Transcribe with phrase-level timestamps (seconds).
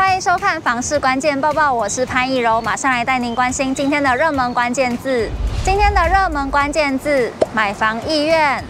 [0.00, 5.28] 欢迎收看房市关键报报，我是潘奕柔，马上来带您关心今天的热门关键字。
[5.62, 8.64] 今天的热门关键字：买房意愿。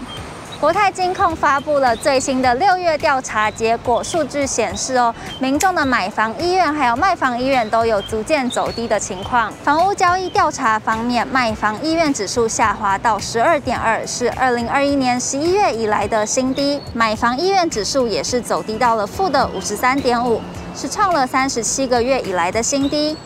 [0.61, 9.51] 国泰金控发布了最新的六月调查结果，数据显示哦，民众的买房意愿还有卖房意愿都有逐渐走低的情况。
[9.65, 20.43] 房屋交易调查方面，卖房意愿指数下滑到十二点二，是二零二一年十一月以来的新低；买房意愿指数也是走低到了负的五十三点五，
[20.77, 23.17] 是创了三十七个月以来的新低。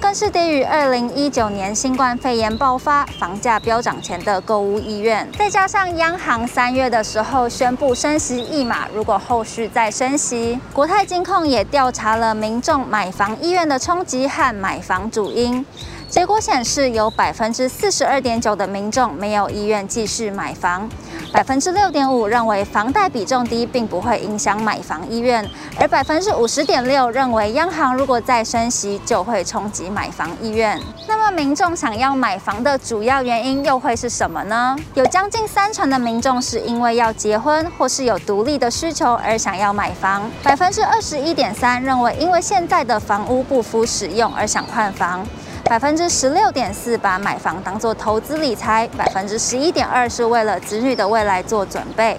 [0.00, 15.64] 更是低于二零一九年新冠肺炎爆发、房价飙涨前的购物意愿，再加上央行三月的时候宣布升息一码，如果后续再升息，国泰金控也调查了民众买房意愿的冲击和买房主因。
[16.08, 20.88] 结果显示，有百分之四十二点九的民众没有意愿继续买房，
[21.32, 30.80] 百分之六点五认为房贷比重低并不会影响买房意愿，而百分之五十点六认为央行如果再升息就会冲击买房意愿。
[31.06, 34.76] 那么，民众想要买房的主要原因又会是什么呢？
[34.94, 45.24] 有将近三成的民众是因为要结婚或是有独立的需求而想要买房，百分之二十一点三认为因为现在的房屋不敷使用而想换房。
[45.70, 52.18] 百分之十六点四把买房当做投资理财，百分之十一点二是为了子女的未来做准备。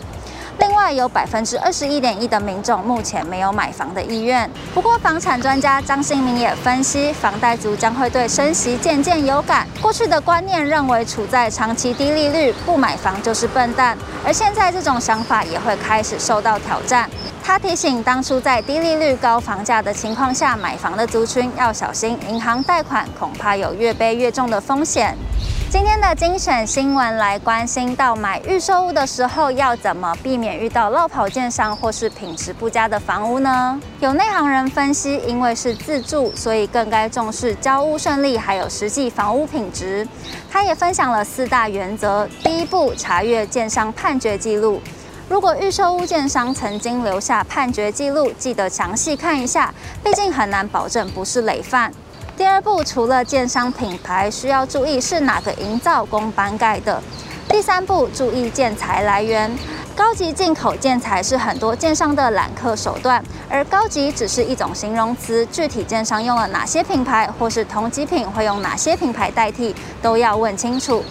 [0.60, 4.50] 另外有百分之二十一点一的民众目前没有买房的意愿。
[4.74, 9.68] 不过，房产专家张新民也分析，房贷族将会对升息渐渐有感。
[9.82, 17.10] 过去的观念认为，处在长期低利率不买房就是笨蛋，而现在这种想法也会开始受到挑战。
[17.44, 25.18] 他提醒，当初在低利率、高房价的情况下买房的族群要小心，银行贷款恐怕有越背越重的风险。
[25.72, 33.80] 今天的精选新闻来关心到买预售屋的时候要怎么避免遇到落跑建商或是品质不佳的房屋呢？
[34.02, 40.06] 有内行人分析，因为是自住，所以更该重视交屋顺利，还有实际房屋品质。
[40.52, 44.82] 他也分享了四大原则：第一步，查阅建商判决记录。
[45.30, 51.94] 如果预售屋建商曾经留下判决记录，记得详细看一下，毕竟很难保证不是累犯。
[52.42, 57.00] 第二步，除了建商品牌，需要注意是哪个营造工班盖的。
[57.48, 59.56] 第三步，注意建材来源，
[59.96, 71.06] 高级进口建材是很多建商的揽客手段，而高级只是一种形容词，具体建商用了哪些品牌，或是同级品会用哪些品牌代替，都要问清楚。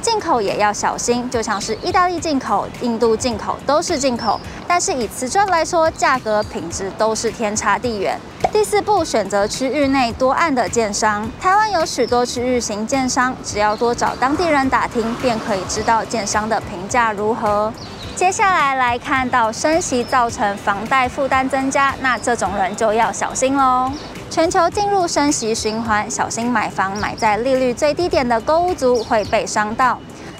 [0.00, 8.18] 进口也要小心，就像是意大利进口、印度进口都是进口，但是以瓷砖来说，价格品质都是天差地远。
[8.52, 11.28] 第四步，选择区域内多案的建商。
[11.40, 17.72] 台湾有许多区域型建商，只要多找当地人打听，便可以知道建商的评价如何。
[18.16, 23.92] 接下来来看到升息造成房贷负担增加，那这种人就要小心喽。
[24.30, 29.98] 全球进入升息循环，小心买房买在利率最低点的购物族会被伤到。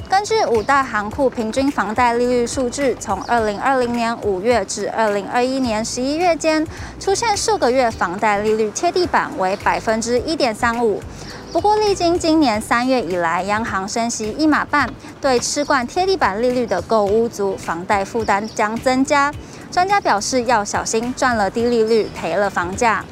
[0.09, 6.65] 根据五大行库平均房贷利率数据，从二零二零年五月至二零二一年十一月间，
[7.01, 11.03] 出现数个月房贷利率贴地板为百分之一点三五。
[11.53, 14.89] 不过，历经今年三月以来，央行升息一码半，
[15.21, 19.33] 对吃惯贴地板利率的购屋族，房贷负担将增加。
[19.73, 23.05] 专家表示要小心赚了低利率，赔了房价。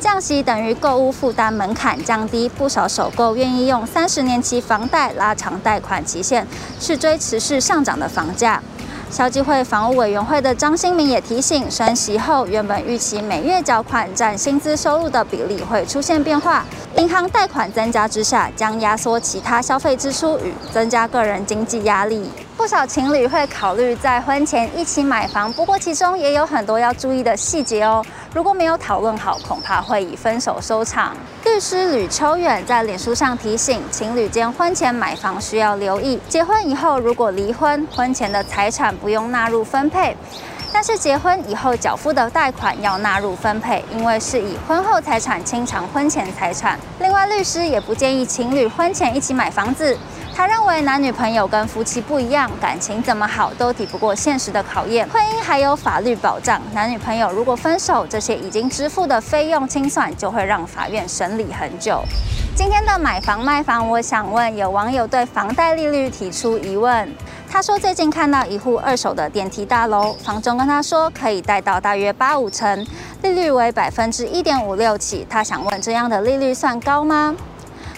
[0.00, 6.46] 降息等于购物负担门槛降低，不少首购愿意用三十年期房贷拉长贷款期限，
[6.80, 8.62] 去追持续上涨的房价。
[9.10, 16.64] 消基会房屋委员会的张新民也提醒，升息后原本预期每月缴款占薪资收入的比例会出现变化，
[16.96, 22.30] 银行贷款增加之下，将压缩其他消费支出与增加个人经济压力。
[22.56, 28.04] 不少情侣会考虑在婚前一起买房，不过其中也有很多要注意的细节哦。
[28.32, 31.16] 如果没有讨论好，恐怕会以分手收场。
[31.60, 40.16] 律师吕秋远在脸书上提醒，情侣间婚前买房需要留意，结婚以后如果离婚，婚前的财产不用纳入分配，
[40.72, 46.80] 但是结婚以后缴付的贷款要纳入分配，因为是以婚后财产清偿婚前财产。
[46.98, 49.94] 另外，律师也不建议情侣婚前一起买房子。
[50.40, 55.06] 他认为男女朋友跟夫妻不一样，感情怎么好都抵不过现实的考验。
[55.10, 62.02] 婚姻还有法律保障，男女朋友如果分手，这些已经支付的费用清算就会让法院审理很久。
[62.56, 67.14] 今天的买房卖房，我想问有网友对房贷利率提出疑问。
[67.50, 72.86] 他说最近看到一户二手的电梯大楼，房东跟他说可以贷到大约八五成，
[73.20, 75.26] 利率为百分之一点五六起。
[75.28, 77.36] 他想问这样的利率算高吗？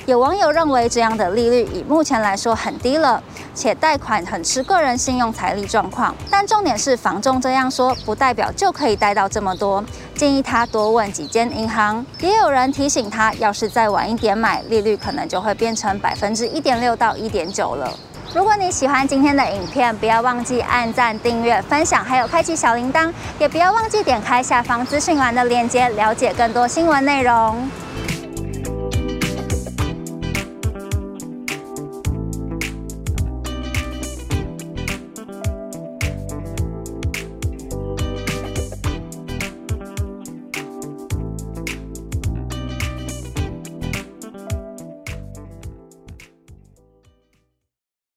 [0.06, 3.22] 有网友认为，这样的利率以目前来说很低了，
[3.54, 6.12] 且贷款很吃个人信用财力状况。
[6.28, 9.84] 但重点是，房仲这样说，不代表就可以贷到这么多，
[10.16, 12.04] 建议他多问几间银行。
[12.18, 17.88] 也有人提醒他，要是再晚一点买，利率可能就会变成百分之一点六到一点九了。
[18.34, 27.70] 如果你喜欢今天的影片，不要忘记按赞、订阅、分享，还有开启小铃铛，也不要忘记点开下方资讯栏的链接，了解更多新闻内容。